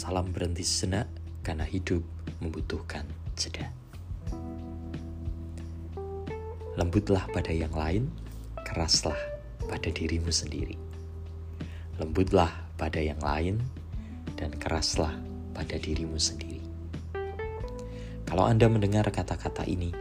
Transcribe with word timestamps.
Salam 0.00 0.32
berhenti 0.32 0.64
sejenak 0.64 1.12
karena 1.44 1.68
hidup 1.68 2.00
membutuhkan 2.40 3.04
jeda. 3.36 3.68
Lembutlah 6.80 7.28
pada 7.28 7.52
yang 7.52 7.68
lain, 7.76 8.08
keraslah 8.64 9.20
pada 9.68 9.92
dirimu 9.92 10.32
sendiri. 10.32 10.80
Lembutlah 12.00 12.48
pada 12.80 12.96
yang 12.96 13.20
lain, 13.20 13.60
dan 14.40 14.56
keraslah 14.56 15.12
pada 15.52 15.76
dirimu 15.76 16.16
sendiri. 16.16 16.64
Kalau 18.24 18.48
Anda 18.48 18.72
mendengar 18.72 19.04
kata-kata 19.12 19.68
ini, 19.68 19.92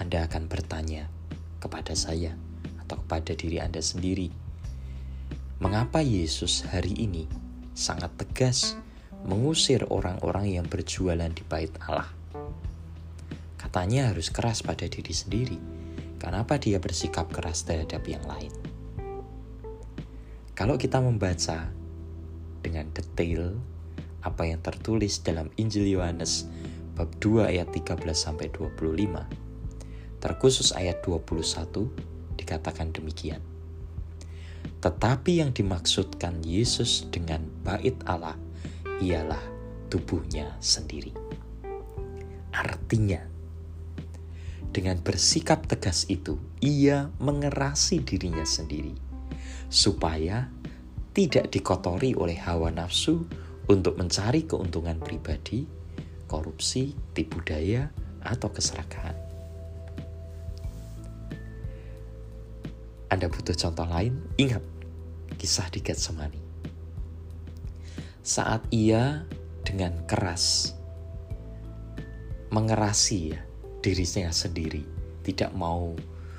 Anda 0.00 0.24
akan 0.24 0.48
bertanya 0.48 1.12
kepada 1.60 1.92
saya 1.92 2.32
atau 2.80 2.96
kepada 3.04 3.36
diri 3.36 3.60
Anda 3.60 3.84
sendiri, 3.84 4.32
mengapa 5.60 6.00
Yesus 6.00 6.64
hari 6.64 6.96
ini 6.96 7.28
sangat 7.76 8.08
tegas 8.16 8.80
mengusir 9.24 9.88
orang-orang 9.88 10.60
yang 10.60 10.66
berjualan 10.68 11.32
di 11.32 11.42
bait 11.48 11.72
Allah? 11.88 12.08
Katanya 13.56 14.12
harus 14.12 14.28
keras 14.28 14.60
pada 14.60 14.84
diri 14.84 15.10
sendiri. 15.10 15.58
Kenapa 16.20 16.60
dia 16.60 16.76
bersikap 16.78 17.32
keras 17.32 17.64
terhadap 17.64 18.04
yang 18.04 18.22
lain? 18.24 18.52
Kalau 20.54 20.78
kita 20.78 21.02
membaca 21.02 21.72
dengan 22.62 22.86
detail 22.94 23.58
apa 24.24 24.48
yang 24.48 24.62
tertulis 24.64 25.20
dalam 25.20 25.52
Injil 25.60 25.84
Yohanes 25.90 26.48
bab 26.96 27.10
2 27.20 27.50
ayat 27.50 27.68
13 27.74 28.00
sampai 28.14 28.48
25. 28.48 30.22
Terkhusus 30.22 30.72
ayat 30.72 31.04
21 31.04 32.40
dikatakan 32.40 32.94
demikian. 32.94 33.42
Tetapi 34.80 35.44
yang 35.44 35.52
dimaksudkan 35.52 36.40
Yesus 36.40 37.08
dengan 37.12 37.44
bait 37.66 37.98
Allah 38.08 38.38
ialah 39.02 39.42
tubuhnya 39.90 40.54
sendiri. 40.62 41.10
Artinya, 42.54 43.22
dengan 44.70 44.98
bersikap 45.02 45.66
tegas 45.66 46.06
itu, 46.10 46.38
ia 46.62 47.10
mengerasi 47.18 48.02
dirinya 48.02 48.46
sendiri 48.46 48.94
supaya 49.70 50.50
tidak 51.14 51.50
dikotori 51.50 52.14
oleh 52.14 52.38
hawa 52.38 52.70
nafsu 52.74 53.26
untuk 53.70 53.98
mencari 53.98 54.46
keuntungan 54.46 54.98
pribadi, 54.98 55.66
korupsi, 56.26 56.94
tipu 57.14 57.38
daya, 57.42 57.90
atau 58.22 58.50
keserakahan. 58.50 59.14
Anda 63.14 63.30
butuh 63.30 63.54
contoh 63.54 63.86
lain? 63.86 64.18
Ingat 64.42 64.62
kisah 65.38 65.70
di 65.70 65.78
Getsemani. 65.78 66.43
Saat 68.24 68.64
ia 68.72 69.28
dengan 69.62 70.08
keras 70.08 70.72
mengerasi 72.48 73.36
ya 73.36 73.40
dirinya 73.84 74.32
sendiri, 74.32 74.82
tidak 75.20 75.52
mau 75.52 75.92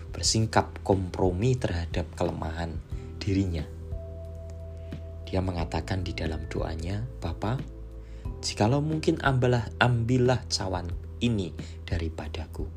bersingkap 0.09 0.81
kompromi 0.81 1.53
terhadap 1.53 2.09
kelemahan 2.17 2.73
dirinya 3.22 3.75
dia 5.25 5.41
mengatakan 5.41 6.06
di 6.06 6.13
dalam 6.13 6.45
doanya, 6.47 7.02
Bapa, 7.19 7.58
jikalau 8.45 8.80
mungkin 8.80 9.17
ambillah, 9.25 9.67
ambillah 9.81 10.45
cawan 10.53 10.86
ini 11.19 11.50
daripadaku. 11.83 12.69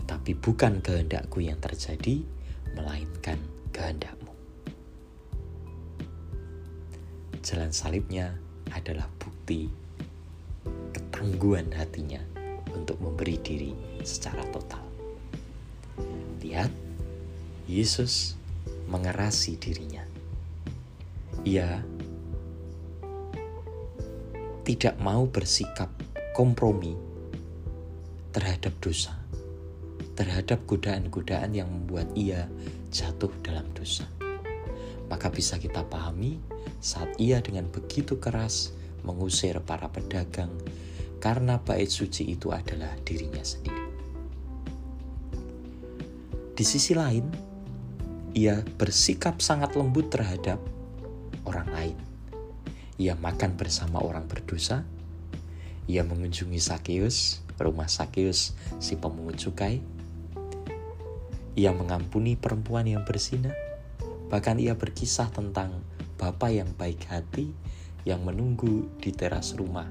Tetapi 0.00 0.32
bukan 0.38 0.78
kehendakku 0.78 1.42
yang 1.42 1.58
terjadi, 1.58 2.22
melainkan 2.78 3.42
kehendakmu. 3.74 4.35
Jalan 7.46 7.70
salibnya 7.70 8.34
adalah 8.74 9.06
bukti 9.22 9.70
ketangguhan 10.90 11.70
hatinya 11.78 12.18
untuk 12.74 12.98
memberi 12.98 13.38
diri 13.38 13.70
secara 14.02 14.42
total. 14.50 14.82
Lihat, 16.42 16.74
Yesus 17.70 18.34
mengerasi 18.90 19.62
dirinya 19.62 20.02
ia 21.46 21.78
tidak 24.66 24.98
mau 24.98 25.30
bersikap 25.30 25.86
kompromi 26.34 26.98
terhadap 28.34 28.74
dosa, 28.82 29.14
terhadap 30.18 30.66
godaan-godaan 30.66 31.54
yang 31.54 31.70
membuat 31.70 32.10
ia 32.18 32.50
jatuh 32.90 33.30
dalam 33.46 33.70
dosa. 33.70 34.25
Maka 35.06 35.30
bisa 35.30 35.60
kita 35.60 35.86
pahami 35.86 36.42
saat 36.82 37.14
ia 37.18 37.38
dengan 37.38 37.70
begitu 37.70 38.18
keras 38.18 38.74
mengusir 39.06 39.58
para 39.62 39.86
pedagang 39.86 40.50
karena 41.22 41.58
bait 41.62 41.88
suci 41.88 42.34
itu 42.36 42.52
adalah 42.52 42.92
dirinya 43.02 43.42
sendiri. 43.42 43.86
Di 46.56 46.64
sisi 46.64 46.96
lain, 46.96 47.24
ia 48.32 48.64
bersikap 48.76 49.40
sangat 49.44 49.76
lembut 49.76 50.08
terhadap 50.08 50.60
orang 51.44 51.68
lain. 51.72 51.96
Ia 52.96 53.12
makan 53.12 53.60
bersama 53.60 54.00
orang 54.00 54.24
berdosa. 54.24 54.84
Ia 55.84 56.00
mengunjungi 56.00 56.56
Sakeus, 56.56 57.44
rumah 57.60 57.92
Sakeus, 57.92 58.56
si 58.80 58.96
pemungut 58.96 59.36
cukai. 59.36 59.84
Ia 61.56 61.72
mengampuni 61.76 62.40
perempuan 62.40 62.88
yang 62.88 63.04
berzina. 63.04 63.65
Bahkan 64.26 64.58
ia 64.58 64.74
berkisah 64.74 65.30
tentang 65.30 65.82
bapak 66.18 66.50
yang 66.50 66.70
baik 66.74 67.06
hati 67.06 67.54
yang 68.06 68.22
menunggu 68.22 68.86
di 68.98 69.10
teras 69.14 69.54
rumah 69.54 69.86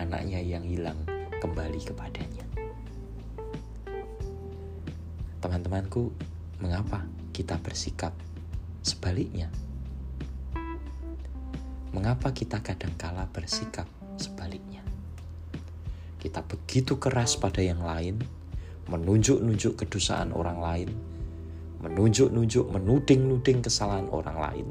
anaknya 0.00 0.40
yang 0.40 0.64
hilang 0.64 0.96
kembali 1.40 1.80
kepadanya. 1.84 2.44
Teman-temanku, 5.40 6.12
mengapa 6.60 7.08
kita 7.32 7.56
bersikap 7.56 8.12
sebaliknya? 8.84 9.48
Mengapa 11.96 12.36
kita 12.36 12.60
kadangkala 12.60 13.28
bersikap 13.32 13.88
sebaliknya? 14.20 14.84
Kita 16.20 16.44
begitu 16.44 17.00
keras 17.00 17.40
pada 17.40 17.64
yang 17.64 17.80
lain, 17.80 18.20
menunjuk-nunjuk 18.92 19.80
kedosaan 19.80 20.36
orang 20.36 20.60
lain, 20.60 20.90
menunjuk-nunjuk, 21.80 22.68
menuding-nuding 22.68 23.64
kesalahan 23.64 24.08
orang 24.12 24.38
lain. 24.38 24.66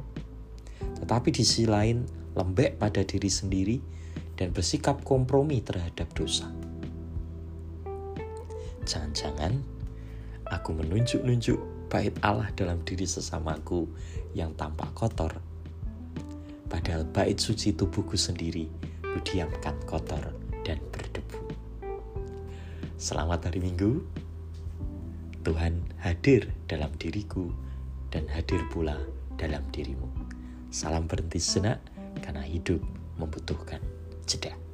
Tetapi 1.01 1.29
di 1.33 1.41
sisi 1.41 1.65
lain, 1.65 2.05
lembek 2.37 2.77
pada 2.77 3.01
diri 3.01 3.27
sendiri 3.27 3.77
dan 4.37 4.53
bersikap 4.53 5.01
kompromi 5.01 5.59
terhadap 5.65 6.07
dosa. 6.15 6.47
Jangan-jangan 8.85 9.57
aku 10.49 10.73
menunjuk-nunjuk 10.77 11.89
bait 11.89 12.13
Allah 12.21 12.49
dalam 12.53 12.81
diri 12.85 13.05
sesamaku 13.05 13.89
yang 14.37 14.53
tampak 14.53 14.93
kotor 14.93 15.33
Padahal 16.69 17.01
bait 17.09 17.41
suci 17.41 17.73
tubuhku 17.73 18.13
sendiri 18.13 18.69
kudiamkan 19.01 19.73
kotor 19.89 20.21
dan 20.61 20.77
berdebu. 20.93 21.49
Selamat 23.01 23.49
hari 23.49 23.57
Minggu. 23.57 24.05
Tuhan 25.49 25.81
hadir 25.97 26.45
dalam 26.69 26.93
diriku 27.01 27.49
dan 28.13 28.29
hadir 28.29 28.61
pula 28.69 29.01
dalam 29.33 29.65
dirimu. 29.73 30.05
Salam 30.69 31.09
berhenti 31.09 31.41
senak 31.41 31.81
karena 32.21 32.45
hidup 32.45 32.77
membutuhkan 33.17 33.81
jeda. 34.29 34.68